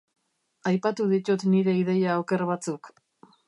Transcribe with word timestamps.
Aipatu 0.71 1.05
ditut 1.11 1.47
nire 1.51 1.77
ideia 1.83 2.19
oker 2.25 2.47
batzuk. 2.53 2.95